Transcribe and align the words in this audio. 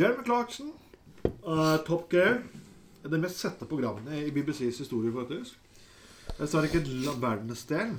Jeremy 0.00 0.24
Clarkson, 0.24 0.72
uh, 1.44 1.76
Top 1.84 2.12
Gear 2.12 2.38
Det 3.02 3.18
mest 3.20 3.36
sette 3.36 3.66
programmet 3.68 4.14
i 4.16 4.30
BBCs 4.32 4.78
historie, 4.80 5.12
faktisk. 5.12 5.58
Så 6.38 6.56
er 6.56 6.64
det 6.64 6.70
ikke 6.70 6.80
et 6.86 7.20
verdensdel 7.20 7.92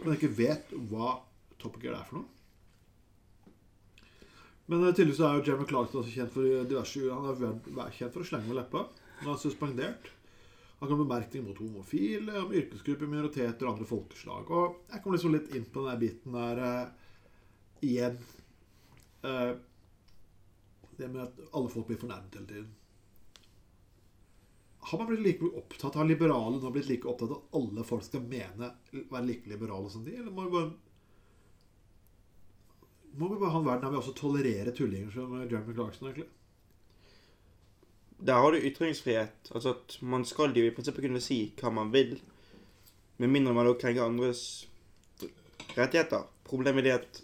som 0.00 0.10
ikke 0.14 0.32
vet 0.34 0.72
hva 0.90 1.12
Top 1.62 1.78
Gear 1.82 1.94
er 1.94 2.08
for 2.08 2.18
noe. 2.18 3.54
Men 4.66 4.82
uh, 4.82 4.90
tydeligvis 4.90 5.22
er 5.22 5.38
jo 5.38 5.44
Jeremy 5.46 5.68
Clarkson 5.70 6.00
også 6.00 6.16
kjent 6.16 6.34
for 6.34 6.66
diverse 6.72 7.06
Han 7.06 7.30
er 7.30 7.94
kjent 7.94 8.16
for 8.16 8.24
å 8.24 8.28
slenge 8.32 8.50
med 8.50 8.58
leppa. 8.58 8.88
Han 9.20 9.30
er 9.36 9.38
suspendert. 9.38 10.10
Han 10.80 10.90
kan 10.90 11.04
bemerkninger 11.04 11.46
mot 11.46 11.62
homofile, 11.62 12.34
om 12.42 12.50
yrkesgrupper, 12.54 13.10
minoriteter 13.10 13.62
og 13.66 13.76
andre 13.76 13.86
folkeslag. 13.86 14.50
Og 14.50 14.82
jeg 14.90 15.04
kommer 15.04 15.20
liksom 15.20 15.38
litt 15.38 15.54
inn 15.54 15.70
på 15.70 15.86
den 15.86 16.02
biten 16.02 16.34
der 16.34 16.64
uh, 16.66 17.08
igjen. 17.86 18.18
Eh, 19.22 19.56
det 20.98 21.08
med 21.08 21.22
at 21.24 21.40
alle 21.52 21.70
folk 21.72 21.88
blir 21.88 22.00
fornærmet 22.00 22.34
hele 22.38 22.50
tiden. 22.50 22.74
Har 24.88 24.98
man 24.98 25.08
blitt 25.10 25.24
like 25.26 25.50
opptatt 25.58 25.96
av 25.96 26.06
liberale 26.08 26.58
nå 26.62 26.70
blitt 26.72 26.88
like 26.88 27.08
opptatt 27.08 27.30
av 27.30 27.40
at 27.40 27.56
alle 27.60 27.84
folk 27.84 28.04
skal 28.06 28.24
mene 28.24 28.70
være 28.92 29.24
like 29.26 29.50
liberale 29.50 29.90
som 29.92 30.04
de? 30.06 30.14
Eller 30.16 30.32
må 30.32 30.46
vi 30.46 30.54
bare 30.54 30.70
må 33.18 33.28
vi 33.32 33.38
bare 33.40 33.50
ha 33.50 33.58
en 33.58 33.66
verden 33.66 33.84
der 33.84 33.94
vi 33.94 33.98
også 33.98 34.14
tolererer 34.14 34.74
tullinger 34.76 35.10
som 35.10 35.32
Jeremy 35.40 35.74
Clarkson, 35.74 36.08
egentlig? 36.08 36.28
Der 38.18 38.34
har 38.42 38.52
du 38.52 38.58
ytringsfrihet. 38.58 39.50
Altså 39.54 39.74
at 39.74 39.98
man 40.02 40.24
skal 40.24 40.56
jo 40.56 40.66
i 40.66 40.74
prinsippet 40.74 41.04
kunne 41.06 41.22
si 41.22 41.38
hva 41.58 41.72
man 41.74 41.92
vil, 41.92 42.18
med 43.18 43.32
mindre 43.34 43.54
man 43.54 43.66
da 43.66 43.74
krenker 43.78 44.06
andres 44.06 44.42
rettigheter. 45.76 46.26
Problemet 46.46 46.86
er 46.86 47.00
at 47.00 47.22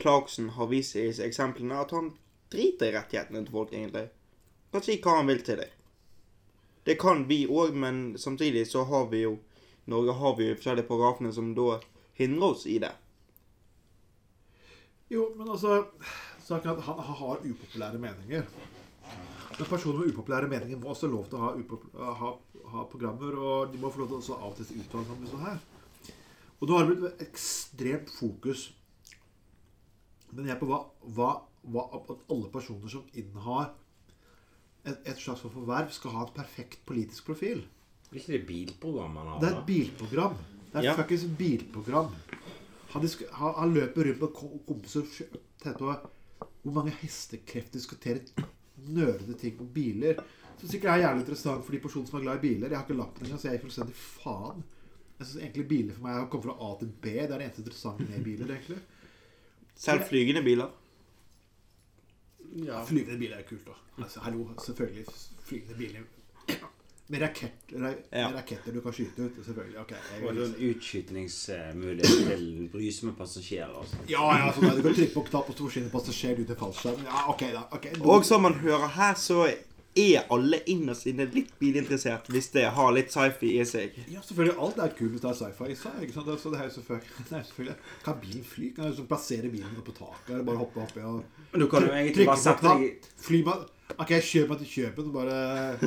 Clarkson 0.00 0.48
har 0.56 0.70
vist 0.72 0.96
i 0.96 1.06
eksemplene 1.08 1.78
at 1.80 1.92
han 1.94 2.12
driter 2.54 2.90
i 2.90 2.94
rettighetene 2.94 3.42
til 3.44 3.54
folk, 3.54 3.72
egentlig. 3.74 4.08
Kan 4.72 4.84
si 4.84 4.98
hva 5.02 5.18
han 5.18 5.30
vil 5.30 5.42
til 5.46 5.60
deg. 5.60 5.72
Det 6.84 6.96
kan 7.00 7.24
vi 7.28 7.44
òg, 7.48 7.74
men 7.80 8.04
samtidig 8.20 8.66
så 8.68 8.84
har 8.88 9.08
vi 9.12 9.24
jo 9.24 9.38
Norge 9.90 10.14
har 10.16 10.36
vi 10.38 10.46
jo 10.48 10.56
forskjellige 10.56 10.88
paragrafene 10.88 11.30
som 11.36 11.50
da 11.56 11.78
hindrer 12.16 12.54
oss 12.54 12.62
i 12.72 12.78
det. 12.80 12.92
Jo, 15.12 15.26
men 15.36 15.50
altså 15.52 15.82
han 16.48 16.80
han 16.86 17.02
har 17.18 17.42
upopulære 17.44 18.00
meninger. 18.00 18.46
Men 19.58 19.68
personer 19.68 19.98
med 19.98 20.14
upopulære 20.14 20.48
meninger 20.48 20.80
må 20.80 20.94
også 20.94 21.10
lov 21.12 21.28
til 21.28 21.36
å 21.36 21.42
ha, 21.44 22.14
ha, 22.20 22.30
ha 22.72 22.86
programmer, 22.88 23.36
og 23.36 23.74
de 23.74 23.80
må 23.82 23.92
få 23.92 24.02
lov 24.02 24.14
til 24.14 24.32
å 24.32 24.38
av 24.38 24.54
og 24.54 24.56
til 24.56 24.80
uttale 24.80 25.04
seg 25.04 25.18
om 25.18 25.28
sånn 25.34 25.44
her. 25.50 25.60
Og 26.60 26.64
nå 26.68 26.78
har 26.78 26.88
det 26.88 26.96
blitt 26.96 27.28
ekstremt 27.28 28.16
fokus 28.16 28.70
men 30.34 30.50
jeg 30.50 30.58
på 30.58 30.68
hva, 30.68 30.80
hva, 31.14 31.30
hva 31.72 31.86
at 31.96 32.10
alle 32.30 32.50
personer 32.52 32.90
som 32.92 33.06
innehar 33.16 33.70
et, 34.84 34.98
et 35.08 35.16
slags 35.20 35.40
forverv, 35.40 35.90
skal 35.96 36.12
ha 36.12 36.26
en 36.26 36.34
perfekt 36.36 36.82
politisk 36.86 37.30
profil. 37.30 37.62
Hvis 38.10 38.26
ikke 38.28 38.38
det 38.38 38.46
bilprogram 38.48 39.16
han 39.16 39.30
har? 39.32 39.38
Det 39.40 39.48
er 39.50 39.56
et 39.58 39.66
bilprogram. 39.66 40.34
Det 40.70 40.80
er 40.80 40.88
Ja. 40.90 40.94
fuckings 40.98 41.24
et 41.24 41.38
bilprogram. 41.38 42.10
Han, 42.94 43.02
han, 43.32 43.54
han 43.58 43.72
løper 43.74 44.10
rundt 44.10 44.20
med 44.20 44.60
kompiser 44.68 45.00
og 45.06 45.40
tenker 45.62 45.78
på 45.78 46.50
hvor 46.64 46.72
mange 46.76 46.92
hestekrefter 47.00 47.78
diskuterer 47.78 48.20
nølende 48.88 49.34
ting 49.40 49.58
om 49.60 49.66
biler. 49.72 50.20
Som 50.60 50.68
sikkert 50.70 50.94
er 50.94 51.02
jævlig 51.02 51.24
interessant 51.24 51.64
for 51.64 51.72
de 51.72 51.80
personene 51.82 52.08
som 52.08 52.18
er 52.20 52.24
glad 52.24 52.38
i 52.38 52.44
biler. 52.44 52.68
Jeg 52.70 52.78
har 52.78 52.84
ikke 52.86 52.96
lappen 53.00 53.24
engang, 53.26 53.40
så 53.40 53.48
jeg 53.48 53.58
gir 53.58 53.64
fullstendig 53.66 53.96
faen. 53.98 54.62
Jeg 55.18 55.26
synes 55.26 55.42
egentlig 55.42 55.68
biler 55.68 55.94
for 55.96 56.04
meg 56.06 56.16
er 56.16 56.24
å 56.26 56.30
komme 56.32 56.46
fra 56.46 56.56
A 56.60 56.70
til 56.80 56.88
B. 57.02 57.10
Det 57.14 57.24
er 57.24 57.38
det 57.38 57.44
eneste 57.48 57.64
interessante 57.64 58.06
med 58.08 58.24
biler, 58.26 58.54
egentlig. 58.54 58.78
Selv 59.74 60.06
flygende 60.08 60.42
biler. 60.46 60.70
Ja. 62.54 62.84
Flyvende 62.86 63.18
biler 63.18 63.36
er 63.40 63.46
kult, 63.48 63.66
da. 63.66 64.02
Altså, 64.02 64.20
hallo, 64.20 64.48
selvfølgelig. 64.62 65.06
Flyvende 65.44 65.74
biler 65.78 66.00
med, 67.08 67.20
rakett, 67.20 67.72
ra, 67.72 67.90
Ja. 68.12 68.28
med 68.30 68.36
raketter 68.38 68.72
du 68.72 68.80
kan 68.80 68.92
skyte 68.92 69.26
ut. 69.26 69.40
Selvfølgelig. 69.44 69.80
ok. 69.80 69.90
jeg 69.90 70.28
Og 70.28 70.34
noen 70.34 70.54
utskytningsmuligheter 70.54 70.70
utskytningsmulighet 70.70 72.36
til 72.36 72.68
brysomme 72.72 73.12
passasjerer. 73.18 73.74
Altså. 73.80 73.96
Ja, 74.08 74.24
ja, 74.38 74.52
sånn 74.56 74.70
du 74.76 74.82
kan 74.86 74.94
trykke 74.96 75.14
på 75.14 75.24
knapp, 75.28 75.50
og 75.50 75.56
så 75.58 75.66
forsvinner 75.66 75.90
passasjer 75.92 76.40
ut 76.40 76.50
i 76.50 76.56
fallskjerm. 76.62 77.04
Ja, 77.04 77.24
ok 77.34 77.44
da. 77.52 77.64
ok. 77.76 77.86
Og 78.00 78.24
som 78.24 78.42
man 78.42 78.54
hører 78.62 78.88
her, 78.96 79.14
så 79.14 79.44
er 79.96 80.24
alle 80.34 80.58
innerst 80.66 81.06
inne 81.06 81.26
litt 81.30 81.52
bilinteressert 81.60 82.26
hvis 82.34 82.48
det 82.54 82.64
har 82.76 82.92
litt 82.96 83.12
sci-fi 83.14 83.52
i 83.60 83.64
seg. 83.68 83.94
Ja, 84.10 84.20
selvfølgelig. 84.26 84.56
Alt 84.66 84.78
er 84.82 84.94
kult 84.98 85.12
hvis 85.14 85.22
det 85.22 85.30
er 85.30 85.38
sci-fi 85.38 85.68
i 85.70 85.76
seg. 85.78 86.00
ikke 86.02 86.16
sant? 86.16 86.32
Så 86.42 86.50
det 86.54 86.60
er 86.60 86.66
jo 86.70 86.74
selvfølgelig, 86.78 87.12
det 87.28 87.36
er 87.38 87.44
selvfølgelig. 87.50 87.76
Kan 88.04 88.18
bilen 88.24 88.44
fly? 88.54 88.72
Kan 88.76 88.88
jeg 88.90 89.06
plassere 89.12 89.52
bilen 89.52 89.78
på 89.86 89.94
taket? 90.00 90.32
Eller 90.34 90.48
bare 90.48 90.62
hoppe 90.64 90.82
oppi 90.82 91.04
og 91.06 91.22
Men 91.52 91.60
du 91.62 91.68
kan 91.70 91.86
jo 91.86 91.92
egentlig 91.94 92.26
bare 92.26 92.42
sette 92.42 92.66
deg 92.66 92.88
i- 92.88 92.92
Fly 93.28 93.42
bare 93.46 93.70
Ok, 94.00 94.10
kjøp 94.24 94.48
meg 94.48 94.58
til 94.62 94.68
kjøpen. 94.72 95.10
Bare 95.12 95.34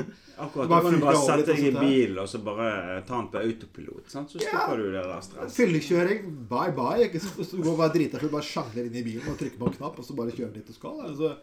Akkurat, 0.43 0.69
Bare 0.69 0.91
du 0.93 0.99
kan 0.99 1.01
bare 1.01 1.21
sette 1.25 1.47
deg 1.49 1.63
i 1.65 1.71
bilen 1.73 2.19
og 2.21 2.27
så 2.29 2.39
bare 2.45 2.99
ta 3.07 3.17
den 3.17 3.27
på 3.33 3.39
autopilot. 3.41 4.03
Sant? 4.13 4.29
Så 4.31 4.39
Ja. 4.45 4.67
du 4.77 4.83
det 4.93 5.01
der 5.01 5.21
stresset. 5.25 5.55
fyllekjøring. 5.57 6.27
Bye 6.47 6.75
bye. 6.77 7.07
Ikke 7.09 7.19
sant? 7.19 7.41
Så 7.41 7.57
du 7.57 7.63
går 7.65 7.75
bare 7.81 7.93
drita 7.97 8.21
full, 8.21 8.29
bare 8.29 8.45
sjangler 8.45 8.85
inn 8.85 8.95
i 9.01 9.03
bilen 9.03 9.25
og 9.33 9.39
trykker 9.41 9.57
på 9.57 9.67
en 9.71 9.77
knapp, 9.79 9.97
og 9.99 10.05
så 10.05 10.15
bare 10.15 10.31
kjører 10.37 10.53
dit 10.59 10.69
du 10.69 10.75
skal. 10.77 11.01
Altså, 11.09 11.33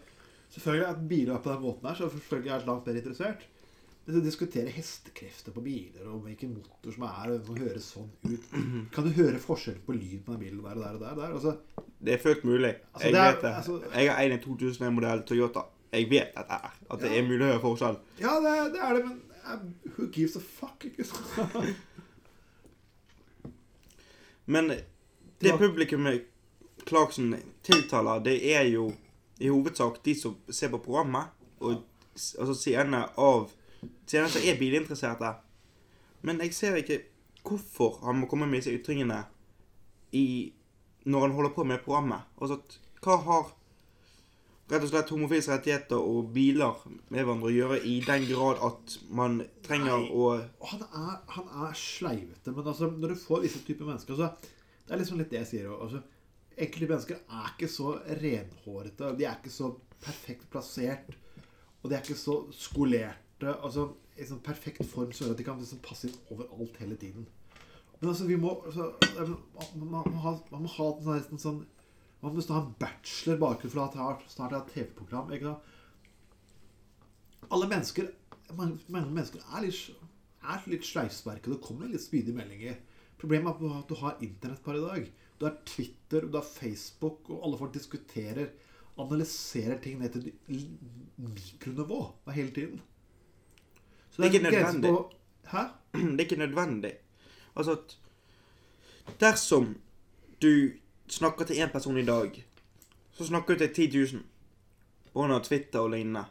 selvfølgelig 0.51 0.87
at 0.89 1.09
biler 1.09 1.35
er 1.35 1.39
på 1.45 1.51
den 1.53 1.63
måten 1.63 1.89
her, 1.89 1.95
så 1.95 2.09
selvfølgelig 2.11 2.51
er 2.51 2.59
jeg 2.59 2.67
langt 2.67 2.87
mer 2.87 2.95
interessert. 3.01 3.43
Men 4.07 4.19
å 4.21 4.25
diskutere 4.25 4.69
hestekrefter 4.69 5.53
på 5.57 5.63
biler 5.65 6.05
og 6.13 6.27
hvilken 6.27 6.51
motor 6.59 6.93
som 6.93 7.07
er, 7.09 7.31
og 7.39 7.47
som 7.47 7.57
høres 7.57 7.87
sånn 7.95 8.11
ut 8.29 8.51
Kan 8.93 9.07
du 9.07 9.11
høre 9.17 9.39
forskjell 9.41 9.79
på 9.87 9.95
lyd 9.97 10.19
på 10.27 10.35
den 10.35 10.41
bilen 10.43 10.61
der 10.61 10.77
og 10.77 10.83
der 10.85 10.95
og 10.99 11.01
der? 11.01 11.15
der? 11.17 11.33
Altså, 11.39 11.55
Det 12.05 12.13
er 12.13 12.19
fullt 12.21 12.45
mulig. 12.45 12.75
Altså, 12.93 13.07
Jeg 13.07 13.13
det 13.15 13.21
er- 13.21 13.33
vet 13.33 13.43
det. 13.43 13.55
altså- 13.57 13.95
Jeg 13.95 14.13
har 14.13 14.23
en 14.25 14.41
2001-modell 14.41 15.23
Toyota. 15.25 15.63
Jeg 15.93 16.11
vet 16.11 16.35
dette 16.37 16.51
her. 16.53 16.75
At 16.91 17.01
det 17.01 17.13
er 17.19 17.23
mulig 17.23 17.41
å 17.47 17.53
høre 17.53 17.61
forskjell. 17.61 17.97
ja, 18.21 18.35
det, 18.45 18.73
det 18.75 18.81
er 18.83 18.95
det, 18.95 19.05
men 19.07 19.75
who 19.97 20.07
gives 20.13 20.37
a 20.37 20.41
fuck? 20.41 20.85
Ikke 20.85 21.05
sant? 21.05 21.77
Men 24.47 24.69
det 25.41 25.53
publikummet 25.59 26.25
Clarkson 26.87 27.35
tiltaler, 27.63 28.19
det 28.25 28.37
er 28.57 28.63
jo 28.69 28.91
i 29.41 29.51
hovedsak 29.51 30.01
de 30.05 30.15
som 30.19 30.37
ser 30.49 30.71
på 30.73 30.83
programmet, 30.85 31.33
og 31.61 31.83
altså 32.15 32.55
seerne 32.59 33.07
av 33.19 33.51
Seerne 34.09 34.31
som 34.33 34.45
er 34.49 34.57
bilinteresserte. 34.57 35.31
Men 36.25 36.39
jeg 36.41 36.55
ser 36.57 36.79
ikke 36.81 37.03
hvorfor 37.45 37.99
han 38.05 38.17
må 38.21 38.29
komme 38.31 38.47
med 38.49 38.63
disse 38.63 38.73
ytringene 38.73 39.19
i, 40.17 40.53
når 41.05 41.27
han 41.27 41.35
holder 41.37 41.53
på 41.53 41.67
med 41.69 41.83
programmet. 41.85 42.25
Altså, 42.41 42.57
hva 43.05 43.19
har 43.27 43.51
rett 44.73 44.87
og 44.87 44.89
slett 44.89 45.13
homofiles 45.13 45.51
rettigheter 45.53 46.01
og 46.01 46.31
biler 46.33 46.81
med 47.13 47.21
hverandre 47.21 47.51
å 47.51 47.53
gjøre 47.53 47.81
i 47.85 47.99
den 48.07 48.25
grad 48.31 48.63
at 48.65 48.97
man 49.13 49.43
trenger 49.67 50.01
Nei. 50.01 50.09
å 50.17 50.31
han 50.71 50.87
er, 50.87 51.19
han 51.37 51.51
er 51.67 51.77
sleivete, 51.77 52.55
men 52.55 52.65
altså, 52.65 52.89
når 52.89 53.13
du 53.13 53.21
får 53.27 53.45
visse 53.45 53.61
typer 53.67 53.91
mennesker 53.91 54.21
så, 54.21 54.33
Det 54.85 54.93
er 54.93 55.01
liksom 55.01 55.21
litt 55.21 55.31
det 55.33 55.39
jeg 55.43 55.49
sier. 55.49 55.69
Altså, 55.81 56.03
enkelte 56.57 56.89
mennesker 56.91 57.21
er 57.21 57.53
ikke 57.53 57.71
så 57.73 57.97
renhårete. 58.23 59.13
De 59.19 59.27
er 59.27 59.37
ikke 59.39 59.53
så 59.53 59.71
perfekt 60.05 60.49
plassert. 60.53 61.13
Og 61.83 61.91
de 61.91 61.97
er 61.97 62.03
ikke 62.05 62.19
så 62.19 62.39
skolerte. 62.57 63.55
Altså, 63.55 63.91
I 64.17 64.27
sånn 64.29 64.43
perfekt 64.45 64.85
form 64.87 65.13
så 65.13 65.25
gjør 65.25 65.35
at 65.35 65.41
de 65.41 65.47
kan 65.47 65.61
liksom 65.61 65.83
passe 65.85 66.09
inn 66.09 66.19
overalt 66.33 66.77
hele 66.81 66.97
tiden. 67.01 67.27
Men 68.01 68.11
altså, 68.11 68.27
vi 68.29 68.37
må 68.41 68.57
altså, 68.67 68.93
man, 69.19 69.91
man, 69.91 70.11
må 70.11 70.25
ha, 70.25 70.35
man 70.53 70.67
må 70.67 70.75
ha 70.79 70.91
sånn, 70.99 71.41
sånn 71.41 71.63
Man 72.25 72.33
må 72.33 72.41
ha 72.49 72.61
en 72.63 72.77
bachelor 72.81 73.37
bakgrunn 73.37 73.73
for 73.73 73.83
at 73.85 73.97
jeg 73.99 74.31
snart 74.33 74.55
har 74.57 74.69
TV-program. 74.71 75.33
ikke 75.37 75.51
sant? 75.51 75.73
Alle 77.53 77.67
mennesker 77.69 78.07
mange, 78.57 78.79
mange 78.89 79.11
mennesker 79.11 79.41
er 79.55 79.65
litt, 79.65 80.09
er 80.45 80.67
litt 80.71 80.87
sleivsparket. 80.87 81.51
Det 81.53 81.61
kommer 81.65 81.91
litt 81.91 82.05
spydige 82.05 82.37
meldinger. 82.37 82.79
Problemet 83.19 83.61
er 83.63 83.79
at 83.79 83.89
du 83.89 83.95
har 83.95 84.17
internett 84.23 84.63
per 84.65 84.75
i 84.79 84.81
dag. 84.85 85.13
Du 85.41 85.47
har 85.47 85.57
Twitter, 85.67 86.21
du 86.27 86.37
har 86.39 86.47
Facebook, 86.47 87.31
og 87.31 87.41
alle 87.47 87.59
folk 87.59 87.75
diskuterer, 87.75 88.49
analyserer 88.99 89.79
ting 89.83 89.99
ned 89.99 90.13
til 90.15 90.33
mikronivå 91.19 92.01
hele 92.33 92.51
tiden. 92.51 92.81
Så 94.11 94.23
Det 94.23 94.29
er 94.29 94.33
ikke 94.33 94.47
er 94.47 94.51
ikke 94.51 94.61
nødvendig. 94.63 94.91
på- 94.91 95.13
Hæ? 95.51 95.63
det 96.17 96.21
er 96.21 96.25
ikke 96.25 96.37
nødvendig. 96.37 96.93
Altså 97.57 97.73
at 97.73 97.99
Dersom 99.21 99.77
du 100.43 100.71
snakker 101.09 101.45
til 101.45 101.55
én 101.63 101.73
person 101.73 101.99
i 101.99 102.05
dag, 102.05 102.45
så 103.13 103.27
snakker 103.27 103.55
du 103.55 103.59
til 103.67 103.91
10 103.91 103.99
000 104.15 104.23
pga. 105.15 105.39
Twitter 105.43 105.79
og 105.79 105.91
lignende. 105.91 106.25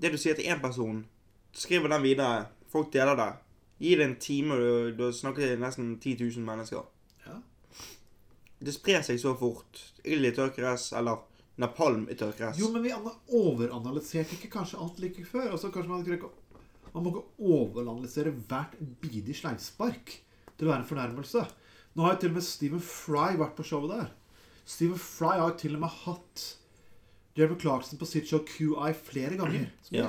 Det 0.00 0.12
du 0.12 0.16
sier 0.18 0.34
til 0.34 0.44
én 0.44 0.60
person, 0.60 1.06
skriver 1.52 1.88
den 1.88 2.02
videre, 2.02 2.46
folk 2.68 2.92
deler 2.92 3.16
det. 3.16 3.32
Gi 3.80 3.94
det 3.96 4.04
en 4.04 4.16
time, 4.20 4.56
og 4.60 4.96
du 4.98 5.06
snakker 5.16 5.46
til 5.46 5.60
nesten 5.62 5.94
10 5.96 6.16
000 6.20 6.44
mennesker. 6.44 6.84
Ja. 7.26 7.38
Det 8.60 8.74
sprer 8.76 9.04
seg 9.06 9.20
så 9.22 9.32
fort. 9.40 9.80
Ild 10.04 10.28
i 10.28 10.32
tørrgress, 10.36 10.90
eller 10.98 11.22
napalm 11.60 12.04
i 12.12 12.16
tørrgress. 12.18 12.60
Jo, 12.60 12.68
men 12.74 12.84
vi 12.84 12.92
overanalyserte 12.92 14.36
ikke 14.36 14.52
kanskje 14.52 14.80
alt 14.80 15.00
like 15.00 15.24
før. 15.28 15.50
Altså, 15.54 15.72
kanskje 15.72 15.90
Man 15.90 16.04
ikke 16.04 16.30
Man 16.92 17.04
må 17.04 17.10
ikke 17.14 17.50
overanalysere 17.56 18.32
hvert 18.50 18.76
bidige 19.00 19.36
sleivspark 19.38 20.16
til 20.58 20.66
å 20.66 20.72
være 20.72 20.82
en 20.82 20.88
fornærmelse. 20.88 21.44
Nå 21.94 22.04
har 22.04 22.16
jo 22.16 22.20
til 22.24 22.32
og 22.32 22.38
med 22.38 22.46
Stephen 22.46 22.82
Fry 22.82 23.36
vært 23.38 23.54
på 23.58 23.66
showet 23.66 23.92
der. 23.94 24.08
Stephen 24.66 24.98
Fry 24.98 25.36
har 25.38 25.52
jo 25.52 25.58
til 25.62 25.76
og 25.78 25.84
med 25.84 25.94
hatt 26.04 26.46
Jeremy 27.38 27.58
Clarkson 27.62 27.98
på 28.00 28.08
sitt 28.10 28.28
show 28.28 28.42
QI 28.46 28.92
flere 29.06 29.38
ganger 29.38 29.70
som 29.86 29.96
Ja. 29.96 30.08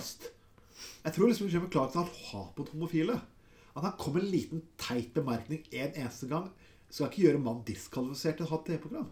Jeg 1.06 1.14
tror 1.14 1.30
liksom 1.30 1.50
Jeremy 1.50 1.70
Clarkson 1.72 2.02
har 2.04 2.10
hat 2.32 2.58
mot 2.58 2.70
homofile. 2.74 3.20
At 3.76 3.84
han 3.88 3.94
kom 4.00 4.14
med 4.18 4.24
en 4.26 4.32
liten 4.34 4.62
teit 4.78 5.14
bemerkning 5.16 5.62
en 5.72 5.94
eneste 5.96 6.28
gang, 6.28 6.50
skal 6.92 7.08
ikke 7.08 7.22
gjøre 7.28 7.40
mannen 7.40 7.64
diskvalifisert 7.68 8.38
til 8.42 8.46
å 8.46 8.50
ha 8.52 8.58
et 8.60 8.66
TV-program. 8.68 9.06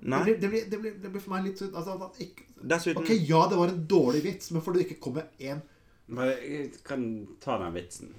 Nei. 0.00 0.20
Det, 0.28 0.36
det, 0.44 0.48
blir- 0.52 0.68
det, 0.70 0.78
blir- 0.78 0.98
det 1.02 1.10
blir 1.10 1.22
for 1.24 1.32
meg 1.34 1.48
litt 1.48 1.58
sånn 1.58 1.72
altså, 1.74 1.96
ikke, 2.22 2.44
Dessuten 2.70 3.02
Ok, 3.02 3.10
ja, 3.26 3.40
det 3.50 3.56
var 3.58 3.72
en 3.72 3.80
dårlig 3.90 4.20
vits, 4.22 4.52
men 4.54 4.62
fordi 4.62 4.78
det 4.84 4.86
ikke 4.92 5.00
kommer 5.08 5.26
én 5.42 5.64
jeg 6.08 6.68
kan 6.86 7.02
ta 7.42 7.58
den 7.60 7.74
vitsen. 7.74 8.12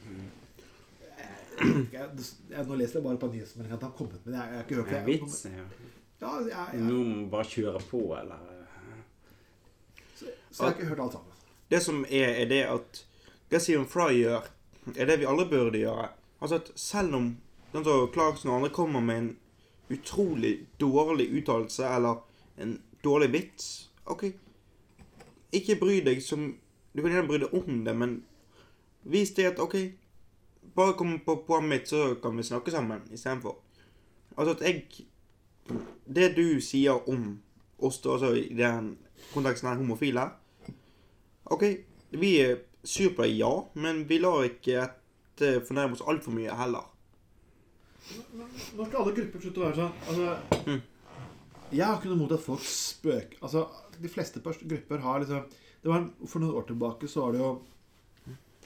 jeg, 1.59 2.09
jeg, 2.51 2.65
Nå 2.67 2.75
leser 2.77 2.99
jeg 2.99 3.05
bare 3.07 3.17
på 3.21 3.29
nyhetsmeldingen 3.31 3.77
at 3.77 3.81
han 3.85 3.89
har 3.91 3.97
kommet 3.97 4.25
men 4.27 4.35
jeg, 4.35 4.51
jeg 4.51 4.59
har 4.59 4.67
ikke 4.67 4.77
hørt 4.81 4.91
En 4.93 5.07
det. 5.07 5.15
vits? 5.15 5.39
Ja. 5.45 5.65
Ja, 6.19 6.33
jeg, 6.51 6.81
Nå 6.83 6.99
må 6.99 7.15
vi 7.23 7.25
bare 7.31 7.47
kjøre 7.47 7.81
på, 7.89 8.01
eller 8.19 8.45
så, 10.19 10.27
så 10.51 10.63
jeg 10.63 10.67
har 10.67 10.75
ikke 10.75 10.89
hørt 10.91 11.03
alt 11.05 11.15
sammen. 11.15 11.35
Det 11.71 11.79
som 11.85 12.03
er, 12.09 12.31
er 12.43 12.49
det 12.51 12.61
at 12.67 13.01
Det 13.49 13.61
Stephen 13.63 13.87
Fry 13.89 14.09
gjør, 14.19 14.47
er 14.95 15.05
det 15.05 15.19
vi 15.19 15.27
alle 15.29 15.45
burde 15.49 15.81
gjøre. 15.81 16.09
Altså 16.41 16.59
at 16.61 16.71
selv 16.75 17.15
om 17.15 17.29
sånn 17.73 17.85
som 17.85 18.07
Clarkson 18.13 18.51
og 18.51 18.59
andre 18.59 18.73
kommer 18.73 19.03
med 19.03 19.21
en 19.21 19.29
utrolig 19.93 20.53
dårlig 20.81 21.29
uttalelse 21.39 21.85
eller 21.85 22.21
en 22.61 22.77
dårlig 23.03 23.31
vits 23.33 23.89
OK, 24.09 24.25
ikke 25.53 25.77
bry 25.81 25.99
deg 26.05 26.21
som 26.23 26.51
Du 26.89 27.03
kan 27.03 27.13
gjerne 27.13 27.29
bry 27.29 27.37
deg 27.37 27.51
om 27.53 27.83
det, 27.85 27.93
men 27.93 28.13
vis 29.05 29.29
det 29.37 29.45
at 29.45 29.59
OK, 29.61 29.75
bare 30.73 30.95
kom 30.97 31.19
på 31.21 31.35
programmet 31.45 31.69
mitt, 31.69 31.89
så 31.89 32.15
kan 32.17 32.33
vi 32.37 32.43
snakke 32.43 32.71
sammen 32.73 33.03
istedenfor. 33.13 33.59
Altså 34.35 34.55
at 34.55 34.61
jeg 34.65 35.05
Det 36.05 36.31
du 36.35 36.59
sier 36.61 37.09
om 37.09 37.37
oss, 37.77 38.01
altså 38.05 38.33
i 38.33 38.55
den 38.57 38.97
konteksten 39.33 39.69
her 39.69 39.77
homofile 39.77 40.25
OK, 41.45 41.63
vi 42.09 42.31
er 42.41 42.57
sur 42.83 43.09
på 43.15 43.25
deg, 43.25 43.35
ja, 43.41 43.51
men 43.73 44.05
vi 44.09 44.19
lar 44.21 44.45
ikke 44.47 44.85
dette 45.39 45.65
fornærme 45.67 45.97
oss 45.97 46.03
altfor 46.07 46.35
mye 46.35 46.55
heller. 46.55 46.87
Nå 48.09 48.85
skal 48.87 49.01
alle 49.03 49.13
grupper 49.17 49.43
slutte 49.43 49.61
å 49.61 49.65
være 49.67 49.77
sånn. 49.81 49.99
Altså, 50.07 50.63
Mm. 50.69 50.81
Jeg 51.69 51.85
har 51.85 51.99
ikke 51.99 52.09
noe 52.09 52.17
imot 52.17 52.31
at 52.33 52.41
folk 52.41 52.63
spøker 52.65 53.37
Altså, 53.45 53.67
De 54.01 54.09
fleste 54.09 54.41
grupper 54.41 54.97
har 55.03 55.19
liksom 55.21 55.43
det 55.83 55.87
var 55.91 55.99
en, 55.99 56.07
For 56.25 56.39
noen 56.41 56.55
år 56.57 56.65
tilbake 56.65 57.07
så 57.07 57.21
var 57.27 57.31
det 57.35 57.39
jo 57.43 57.51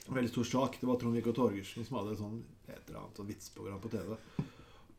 en 0.08 0.16
veldig 0.16 0.30
stor 0.32 0.44
sak. 0.44 0.78
Det 0.80 0.88
var 0.88 0.96
Trond-Viggo 1.02 1.34
Torgersen 1.36 1.86
som 1.86 1.98
hadde 2.00 2.14
et 2.14 2.20
sånn, 2.22 2.40
et 2.68 2.80
eller 2.88 3.00
annet 3.02 3.20
sånn 3.20 3.28
vitseprogram 3.28 3.80
på 3.84 3.92
TV. 3.92 4.16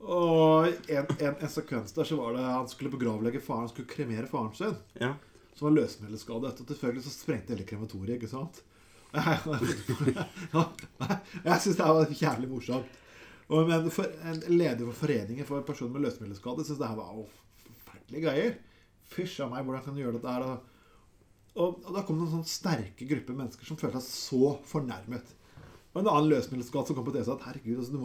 Og 0.01 0.69
en, 0.69 1.09
en, 1.19 1.35
en 1.41 1.51
sekvens 1.53 1.93
der 1.97 2.05
så 2.09 2.17
var 2.21 2.37
det 2.37 2.45
han 2.45 2.69
skulle 2.69 2.93
begravlegge 2.93 3.41
faren. 3.45 3.67
Han 3.67 3.73
skulle 3.73 3.89
kremere 3.91 4.29
faren 4.31 4.55
sin. 4.57 4.77
Ja. 5.01 5.15
Som 5.57 5.69
var 5.71 5.77
løsmiddelskadet. 5.81 6.61
Og 6.61 6.71
selvfølgelig 6.73 7.05
så 7.05 7.13
sprengte 7.13 7.53
hele 7.53 7.67
krematoriet. 7.69 8.17
ikke 8.17 8.31
sant? 8.33 8.63
Jeg 11.45 11.63
syns 11.63 11.79
det 11.79 11.87
var 11.87 12.15
jævlig 12.19 12.49
morsomt. 12.51 13.01
Og, 13.53 13.69
men 13.69 13.91
for, 13.93 14.09
en 14.25 14.41
leder 14.51 14.87
for 14.89 15.05
foreningen 15.05 15.49
for 15.49 15.67
personer 15.67 15.95
med 15.95 16.07
løsmiddelskade 16.07 16.65
syns 16.65 16.81
det 16.81 16.89
her 16.89 16.99
var 16.99 17.11
forferdelige 17.65 18.25
greier. 18.25 18.53
Fysj 19.15 19.43
a 19.45 19.51
meg, 19.51 19.67
hvordan 19.67 19.85
kan 19.85 19.97
du 19.97 20.03
gjøre 20.03 20.17
dette 20.17 20.35
her? 20.35 20.43
Og, 21.55 21.69
og, 21.85 21.91
da 21.95 22.01
kom 22.03 22.19
det 22.19 22.27
en 22.27 22.37
sånn 22.39 22.51
sterke 22.51 23.05
gruppe 23.09 23.37
mennesker 23.37 23.69
som 23.69 23.79
følte 23.79 24.01
seg 24.03 24.15
så 24.33 24.45
fornærmet. 24.71 25.27
Og 25.93 25.99
en 26.01 26.11
annen 26.11 26.33
løsmiddelskadd 26.33 26.87
som 26.89 26.97
kom 26.99 27.07
på 27.07 27.15
TV 27.15 27.25
sa 27.27 27.37
at 27.37 27.47
herregud, 27.51 27.79
altså, 27.85 27.93
jo, 27.95 27.99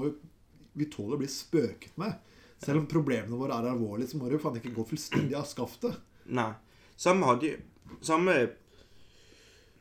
vi 0.77 0.85
tåler 0.93 1.15
å 1.17 1.21
bli 1.23 1.31
spøket 1.31 1.95
med. 2.01 2.11
Selv 2.59 2.77
om 2.81 2.91
problemene 2.91 3.39
våre 3.39 3.55
er 3.55 3.71
alvorlige, 3.71 4.11
så 4.11 4.19
må 4.19 4.23
du 4.27 4.35
jo 4.35 4.43
faen 4.43 4.59
ikke 4.59 4.75
gå 4.75 4.83
fullstendig 4.91 5.35
av 5.39 5.47
skaftet. 5.49 5.95
Nei. 6.29 6.51
Samme 6.99 7.23
hadde 7.29 7.49
Samme 8.05 8.33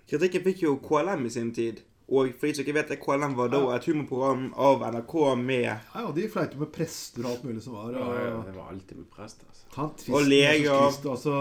kritikken 0.09 0.45
fikk 0.47 0.65
jo 0.65 0.79
KLM 0.83 1.27
i 1.29 1.33
sin 1.33 1.53
tid. 1.55 1.85
Og 2.09 2.31
for 2.41 2.49
de 2.49 2.55
som 2.57 2.65
ikke 2.65 2.73
vet 2.73 2.89
det, 2.89 2.97
KLM 3.03 3.35
var 3.37 3.51
da 3.53 3.59
et 3.75 3.85
humorprogram 3.85 4.47
av 4.57 4.81
NRK 4.95 5.15
med 5.43 5.67
Ja, 5.67 5.75
ja, 5.93 6.13
de 6.17 6.23
fløyte 6.33 6.57
med 6.57 6.71
prester 6.73 7.27
og 7.27 7.35
alt 7.35 7.43
mulig 7.45 7.61
som 7.67 7.75
var. 7.77 7.91
Ja, 7.93 8.07
ja, 8.17 8.39
det 8.47 8.55
var 8.57 8.71
alltid 8.73 9.03
med 9.03 9.11
prest, 9.13 9.43
altså. 9.45 9.67
han, 9.75 9.91
Og 10.17 10.25
leger. 10.25 10.87
Krist, 10.87 11.05
altså, 11.13 11.35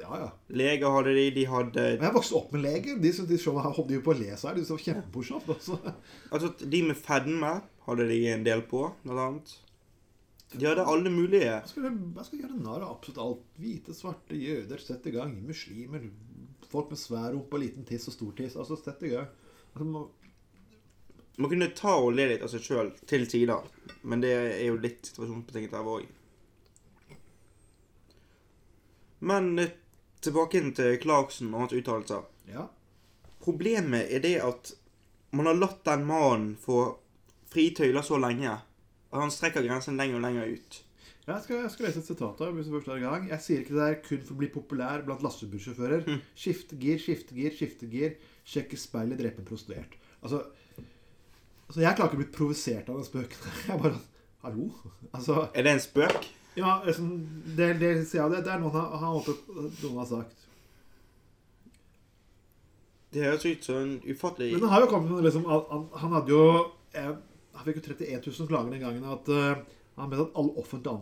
ja, 0.00 0.20
ja. 0.22 0.30
leger 0.48 0.96
hadde 0.96 1.12
de, 1.18 1.26
de 1.36 1.44
hadde 1.52 1.84
Men 1.98 2.08
jeg 2.08 2.16
vokste 2.16 2.38
opp 2.40 2.56
med 2.56 2.64
leger. 2.64 2.96
De 3.04 3.12
som 3.12 3.28
de 3.28 3.40
showet 3.42 3.66
her 3.66 3.76
hoppet 3.76 3.98
jo 3.98 4.06
på 4.06 4.14
å 4.14 4.18
le 4.22 4.30
seg 4.32 4.48
her. 4.48 4.56
De 4.56 4.64
så 4.70 4.80
kjempemorsomt. 4.80 5.52
Altså. 5.58 5.78
Altså, 6.30 6.54
de 6.64 6.82
med 6.88 6.96
fedme 7.04 7.52
hadde 7.84 8.08
de 8.08 8.18
en 8.32 8.48
del 8.48 8.64
på, 8.70 8.86
blant 9.04 9.24
annet. 9.26 9.56
De 10.54 10.68
hadde 10.70 10.86
alle 10.86 11.10
mulige 11.10 11.50
Jeg 11.50 11.68
skal, 11.68 11.90
jeg 11.90 12.26
skal 12.30 12.40
gjøre 12.44 12.62
narr 12.62 12.86
av 12.86 12.94
absolutt 12.94 13.20
alt. 13.20 13.44
Hvite, 13.60 13.92
svarte, 13.92 14.40
jøder, 14.40 14.80
sett 14.80 15.04
i 15.10 15.12
gang. 15.18 15.36
Muslimer. 15.44 16.08
Folk 16.70 16.90
med 16.90 16.98
svær 16.98 17.32
rumpe 17.34 17.54
og 17.58 17.60
liten 17.62 17.84
tiss 17.88 18.08
og 18.08 18.14
stor 18.16 18.32
tiss. 18.38 18.56
Altså, 18.56 18.76
dette 18.84 19.06
er 19.06 19.10
gøy. 19.16 19.26
Altså, 19.74 19.84
må- 19.84 20.10
Man 21.36 21.50
kunne 21.50 21.66
ta 21.74 21.96
og 21.98 22.12
le 22.14 22.28
litt 22.30 22.42
av 22.46 22.48
seg 22.52 22.60
sjøl 22.62 22.92
til 23.10 23.24
tider, 23.26 23.64
men 24.04 24.20
det 24.22 24.30
er 24.30 24.66
jo 24.68 24.76
litt 24.78 25.08
situasjonsbetinget 25.08 25.72
her 25.74 25.88
òg. 25.90 26.04
Men 29.18 29.58
eh, 29.58 29.70
tilbake 30.20 30.60
inn 30.60 30.72
til 30.76 30.98
Clarkson 31.02 31.52
og 31.54 31.60
hans 31.64 31.72
uttalelser. 31.76 32.22
ja. 32.52 32.68
Problemet 33.44 34.08
er 34.14 34.20
det 34.24 34.36
at 34.40 34.70
man 35.36 35.46
har 35.50 35.58
latt 35.58 35.82
den 35.84 36.06
mannen 36.08 36.54
få 36.56 36.96
frie 37.50 37.74
tøyler 37.76 38.02
så 38.06 38.16
lenge 38.16 38.48
at 38.54 39.18
han 39.20 39.30
strekker 39.34 39.66
grensen 39.66 39.98
lenger 40.00 40.16
og 40.16 40.22
lenger 40.24 40.54
ut. 40.54 40.78
Jeg 41.24 41.42
skal, 41.44 41.60
jeg 41.62 41.72
skal 41.72 41.86
lese 41.88 42.02
et 42.02 42.08
sitat 42.08 42.40
da 42.40 42.50
hvis 42.52 42.68
du 42.68 42.74
først 42.76 42.90
er 42.92 43.02
gang. 43.04 43.28
Jeg 43.30 43.44
sier 43.44 43.62
ikke 43.64 43.76
det 43.78 43.86
er 43.86 44.00
kun 44.04 44.22
for 44.24 44.36
å 44.36 44.40
bli 44.42 44.50
populær 44.52 45.04
blant 45.06 45.24
lastebilsjåfører. 45.24 46.08
Skifte 46.36 46.78
gir, 46.80 47.00
skifte 47.02 47.36
gir, 47.38 47.54
skifte 47.56 47.88
gir. 47.90 48.16
Sjekke 48.44 48.76
speilet, 48.76 49.20
drepe 49.20 49.44
prostituert. 49.46 49.96
Altså, 50.20 50.42
altså, 51.68 51.80
jeg 51.80 51.96
klarer 51.96 52.10
ikke 52.10 52.18
å 52.18 52.22
bli 52.22 52.32
provosert 52.34 52.90
av 52.92 53.00
den 53.00 53.08
spøken. 53.08 53.52
Jeg 53.70 53.80
bare 53.80 54.00
Hallo? 54.44 54.66
Altså 55.16 55.46
Er 55.56 55.64
det 55.64 55.72
en 55.72 55.80
spøk? 55.80 56.26
Ja, 56.54 56.82
liksom, 56.84 57.14
det, 57.56 57.68
det, 57.80 57.88
jeg, 58.12 58.30
det, 58.30 58.42
det 58.44 58.50
er 58.52 58.60
noen 58.60 58.74
noen 58.76 59.96
har 60.02 60.08
sagt. 60.10 60.44
Det 63.14 63.22
høres 63.24 63.46
ut 63.46 63.64
som 63.64 63.78
en 63.78 63.94
ufattelig 64.04 64.52
Men 64.52 64.64
det 64.64 64.70
har 64.72 64.84
jo 64.84 64.90
kommet 64.90 65.14
med 65.14 65.24
liksom, 65.26 65.46
han, 65.46 65.86
han 66.02 66.14
hadde 66.16 66.34
jo 66.34 66.44
eh, 66.98 67.10
Han 67.54 67.66
fikk 67.66 67.78
jo 67.78 67.84
31 67.94 68.26
000 68.26 68.50
klager 68.50 68.74
den 68.74 68.82
gangen 68.82 69.04
at 69.14 69.30
eh, 69.30 69.60
han 69.96 70.10
mente 70.10 70.24
at 70.26 70.40
alle 70.40 70.56
offentlig 70.58 70.92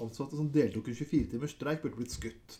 ansatte 0.00 0.36
som 0.36 0.48
deltok 0.52 0.88
i 0.88 0.96
24 0.96 1.30
timers 1.34 1.54
streik, 1.56 1.82
burde 1.82 1.98
blitt 2.00 2.14
skutt. 2.16 2.56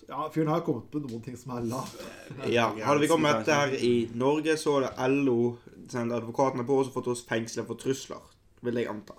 Så, 0.00 0.08
ja, 0.08 0.26
Fyren 0.32 0.52
har 0.52 0.64
kommet 0.64 0.94
med 0.94 1.08
noen 1.10 1.22
ting 1.24 1.36
som 1.36 1.56
er 1.56 1.68
lavt. 1.68 2.00
Ja, 2.56 2.70
Hadde 2.84 3.04
vi 3.04 3.10
kommet 3.10 3.30
med 3.30 3.44
dette 3.44 3.60
her 3.60 3.76
i 3.76 3.94
Norge, 4.16 4.56
så 4.60 4.78
hadde 4.80 5.10
LO 5.12 5.56
sendt 5.92 6.16
advokatene 6.16 6.66
på 6.66 6.80
oss 6.80 6.90
og 6.90 6.98
fått 6.98 7.12
oss 7.12 7.24
fengslet 7.28 7.68
for 7.68 7.80
trusler. 7.80 8.24
Vil 8.64 8.80
jeg 8.80 8.90
anta. 8.90 9.18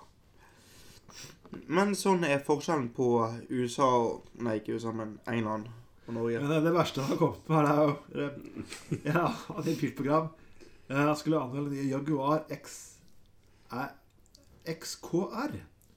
Men 1.72 1.94
sånn 1.96 2.26
er 2.28 2.42
forskjellen 2.44 2.90
på 2.96 3.06
USA 3.48 3.86
og 4.02 4.42
Nei, 4.44 4.58
ikke 4.60 4.76
USA, 4.76 4.92
men 4.92 5.14
England 5.30 5.70
og 6.08 6.16
Norge. 6.16 6.42
Men 6.42 6.52
det, 6.52 6.58
det 6.66 6.74
verste 6.74 7.04
han 7.04 7.14
har 7.14 7.20
kommet 7.20 7.48
med, 7.48 7.70
er 7.70 7.80
jo 7.80 8.26
eh, 8.26 9.00
Ja, 9.06 9.24
han 9.46 9.64
i 9.64 9.72
et 9.72 9.80
bilprogram. 9.80 10.28
Eh, 10.88 11.14
skulle 11.20 11.40
anmelde 11.40 11.72
nye 11.76 11.88
Jaguar 11.88 12.44
X, 12.52 12.76
eh, 13.72 13.88
XKR 14.68 15.54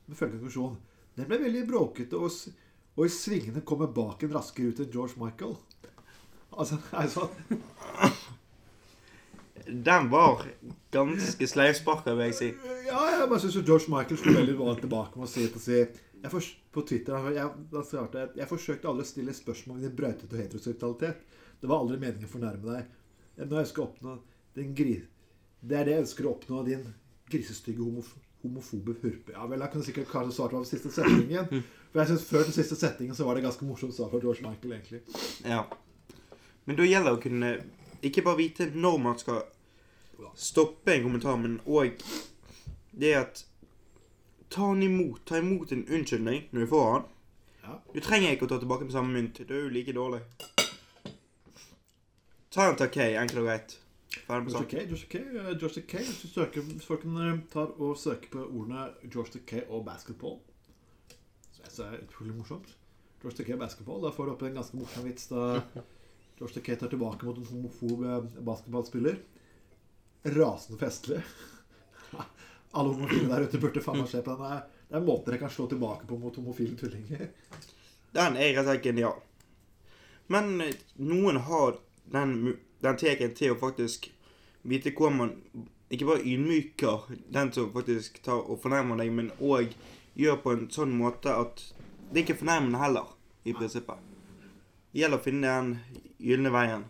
med 0.07 0.17
følgende 0.17 0.41
konklusjon. 0.41 0.77
Den 1.17 1.27
ble 1.27 1.39
veldig 1.41 1.65
bråkete, 1.67 2.17
og, 2.17 2.31
og 2.95 3.05
i 3.05 3.11
svingene 3.11 3.63
kommer 3.67 3.91
baken 3.91 4.31
raskere 4.35 4.71
ut 4.71 4.79
enn 4.83 4.93
George 4.93 5.19
Michael. 5.19 5.57
Altså, 6.51 6.79
sånn 7.15 7.31
Den 9.87 10.09
var 10.11 10.45
ganske 10.91 11.47
sleivsparka, 11.47 12.15
vil 12.17 12.31
jeg 12.31 12.37
si. 12.39 12.49
Ja, 12.87 13.03
jeg 13.13 13.27
bare 13.29 13.43
syns 13.43 13.59
George 13.59 13.91
Michael 13.93 14.19
slo 14.19 14.33
veldig 14.39 14.57
bra 14.59 14.73
tilbake 14.79 15.19
med 15.19 15.29
å 15.29 15.31
si, 15.31 15.45
å 15.47 15.61
si 15.61 15.77
jeg 15.81 16.41
På 16.71 16.83
Twitter 16.87 17.29
jeg, 17.33 17.47
jeg 17.73 18.25
jeg 18.37 18.47
forsøkte 18.49 18.89
aldri 18.89 19.03
å 19.05 19.09
stille 19.09 19.33
spørsmål 19.35 19.77
om 19.77 19.83
din 19.83 19.95
brøytete 19.95 20.35
og 20.35 20.41
heteroseksualitet. 20.41 21.23
Det 21.61 21.69
var 21.69 21.83
aldri 21.83 21.97
meningen 22.01 22.27
å 22.27 22.31
fornærme 22.31 22.75
deg. 22.75 22.91
Når 23.41 23.55
jeg 23.55 23.65
ønsker 23.65 23.83
å 23.83 23.87
oppnå 23.89 24.17
din 24.57 24.75
gri... 24.77 24.95
Det 25.61 25.77
er 25.77 25.85
det 25.85 25.93
jeg 25.93 26.03
ønsker 26.07 26.25
å 26.25 26.31
oppnå 26.33 26.61
din 26.65 26.85
grisestygge 27.29 27.83
homof 27.85 28.15
homofobe 28.41 28.95
hurpe. 29.01 29.35
Ja 29.35 29.45
vel, 29.49 29.61
jeg 29.61 29.73
kunne 29.73 29.85
sikkert 29.85 30.09
kanskje 30.11 30.35
svart 30.35 30.55
på 30.55 30.61
den 30.61 30.69
siste 30.69 30.91
setningen. 30.93 31.63
For 31.91 32.01
jeg 32.01 32.11
synes 32.11 32.25
Før 32.25 32.43
den 32.47 32.55
siste 32.55 32.75
setningen 32.79 33.15
så 33.15 33.27
var 33.27 33.35
det 33.35 33.45
ganske 33.45 33.65
morsomt 33.67 33.95
svar 33.95 34.09
fra 34.09 34.19
George 34.23 34.47
Michael, 34.47 34.73
egentlig. 34.73 35.01
Ja. 35.45 35.63
Men 36.65 36.77
da 36.77 36.87
gjelder 36.87 37.11
det 37.11 37.19
å 37.19 37.23
kunne 37.23 37.53
ikke 38.01 38.23
bare 38.25 38.39
vite 38.39 38.69
når 38.73 38.97
man 39.01 39.17
skal 39.19 39.43
stoppe 40.37 40.93
en 40.93 41.03
kommentar, 41.03 41.37
men 41.41 41.59
òg 41.65 42.01
det 42.91 43.15
at 43.17 43.45
Ta 44.51 44.67
den 44.67 44.83
imot. 44.83 45.25
Ta 45.25 45.37
imot 45.37 45.71
en 45.71 45.87
unnskyldning 45.87 46.47
når 46.51 46.61
du 46.61 46.67
får. 46.67 47.03
Ja. 47.63 47.77
Du 47.93 47.99
trenger 48.03 48.33
ikke 48.35 48.49
å 48.49 48.51
ta 48.51 48.57
tilbake 48.59 48.83
med 48.83 48.91
samme 48.91 49.13
mynt. 49.15 49.39
Du 49.47 49.53
er 49.55 49.61
jo 49.63 49.69
like 49.71 49.93
dårlig. 49.95 50.19
Ta 52.51 52.65
en 52.67 52.75
takei, 52.75 53.13
enkelt 53.15 53.39
og 53.39 53.47
greit. 53.47 53.77
Ferdig 54.11 54.51
George. 54.51 54.67
Takei, 54.67 54.85
George 54.87 55.07
Takei, 55.07 55.55
George 55.55 55.73
Takei 55.77 56.03
Hvis 56.03 56.21
du 56.21 56.27
søker, 56.27 56.61
hvis 56.67 56.85
folk 56.85 57.05
tar 57.53 57.71
og 57.79 57.97
søker 57.97 58.33
på 58.33 58.43
ordene 58.43 58.89
George 59.05 59.37
Takei 59.37 59.63
og 59.69 59.85
basketball 59.85 60.39
Så 61.51 61.61
jeg 61.63 61.71
synes 61.71 61.79
det 61.79 61.87
er 61.87 62.05
utrolig 62.09 62.35
morsomt 62.35 62.77
George 63.21 63.37
Takei 63.37 63.57
basketball. 63.57 64.01
Da 64.01 64.11
får 64.11 64.25
du 64.25 64.31
opp 64.33 64.43
en 64.47 64.55
ganske 64.57 64.77
morsom 64.77 65.05
vits 65.05 65.27
da 65.29 65.61
George 66.39 66.55
Takei 66.55 66.75
tar 66.81 66.89
tilbake 66.89 67.25
mot 67.27 67.37
en 67.37 67.45
homofob 67.51 68.05
eh, 68.05 68.39
basketballspiller. 68.41 69.19
Rasende 70.37 70.79
festlig. 70.81 71.21
Alle 72.77 72.95
homofile 72.95 73.29
der 73.29 73.45
ute 73.45 73.61
burde 73.61 73.83
faen 73.83 74.01
meg 74.01 74.09
se 74.09 74.23
på 74.25 74.33
den. 74.39 74.63
Det 74.89 74.97
er 74.97 75.05
måter 75.05 75.35
jeg 75.35 75.43
kan 75.43 75.53
slå 75.53 75.67
tilbake 75.69 76.09
på 76.09 76.17
mot 76.17 76.39
homofile 76.41 76.73
tullinger. 76.79 77.29
Den 78.15 78.39
er 78.39 78.55
rett 78.55 78.63
og 78.63 78.71
slett 78.71 78.89
genial. 78.89 79.21
Men 80.33 80.55
eh, 80.65 80.73
noen 81.05 81.37
har 81.45 81.77
den, 82.11 82.55
den 82.81 82.97
teken 82.97 83.33
til 83.37 83.53
å 83.53 83.59
faktisk 83.61 84.09
vite 84.63 84.93
hvor 84.97 85.13
man 85.13 85.35
ikke 85.91 86.07
bare 86.07 86.23
ydmyker 86.25 87.09
den 87.33 87.51
som 87.53 87.71
faktisk 87.73 88.21
tar 88.23 88.39
og 88.45 88.61
fornærmer 88.63 89.01
deg, 89.01 89.11
men 89.11 89.31
òg 89.43 89.73
gjør 90.15 90.39
på 90.43 90.53
en 90.55 90.67
sånn 90.71 90.93
måte 90.95 91.33
at 91.33 91.63
det 92.11 92.23
ikke 92.23 92.35
er 92.37 92.41
fornærmende 92.43 92.79
heller, 92.81 93.11
i 93.47 93.53
prinsippet. 93.57 93.99
Det 94.91 95.01
gjelder 95.01 95.19
å 95.19 95.23
finne 95.23 95.51
den 95.55 95.69
gylne 96.19 96.51
veien. 96.53 96.83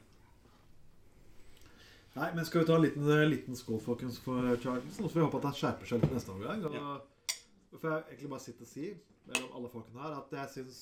Nei, 2.18 2.28
men 2.36 2.44
skal 2.46 2.64
vi 2.64 2.68
ta 2.68 2.76
en 2.76 2.84
liten, 2.84 3.12
liten 3.30 3.56
skål, 3.56 3.80
folkens, 3.86 4.18
for 4.20 4.44
Charlton? 4.60 4.92
Så 4.92 5.06
får 5.08 5.20
vi 5.20 5.26
håpe 5.26 5.40
at 5.40 5.46
han 5.48 5.56
skjerper 5.56 5.88
seg 5.88 6.02
litt 6.04 6.16
neste 6.18 6.34
omgang. 6.34 6.66
Og 6.66 6.76
Ja. 6.76 6.98
får 7.80 7.90
jeg 7.90 8.04
egentlig 8.10 8.30
bare 8.30 8.44
sitte 8.44 8.62
og 8.66 8.68
si, 8.68 8.94
mellom 9.28 9.54
alle 9.56 9.70
folkene 9.72 10.02
her, 10.02 10.18
at 10.18 10.32
jeg 10.32 10.50
syns 10.56 10.82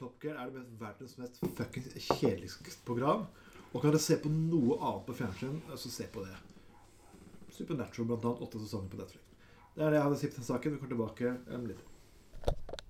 Top 0.00 0.22
Gear 0.22 0.38
er 0.40 0.52
det 0.54 0.64
verdens 0.80 1.16
mest 1.20 1.38
fuckings 1.42 1.92
kjedeligste 2.08 2.76
program. 2.86 3.26
Og 3.72 3.80
kan 3.80 3.92
dere 3.92 4.02
se 4.04 4.18
på 4.20 4.32
noe 4.32 4.76
annet 4.80 5.06
på 5.06 5.16
fjernsyn, 5.16 5.60
så 5.76 5.92
se 5.92 6.08
på 6.12 6.24
det. 6.26 6.34
Supernatural, 7.52 8.08
blant 8.10 8.26
annet. 8.28 8.44
Åtte 8.46 8.60
sesonger 8.60 8.92
på 8.92 9.00
Netflix. 9.00 9.24
Det 9.72 9.84
er 9.84 9.92
det 9.92 9.98
jeg 10.00 10.06
hadde 10.06 10.18
å 10.18 10.20
si 10.20 10.30
på 10.32 10.40
den 10.40 10.48
saken. 10.48 10.74
Vi 10.74 10.82
kommer 10.82 10.94
tilbake 10.96 11.34
om 11.56 11.68
litt. 11.70 12.81